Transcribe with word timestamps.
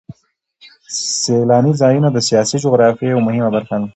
سیلاني 1.21 1.73
ځایونه 1.81 2.09
د 2.11 2.17
سیاسي 2.29 2.57
جغرافیه 2.63 3.09
یوه 3.13 3.25
مهمه 3.27 3.49
برخه 3.55 3.75
ده. 3.81 3.87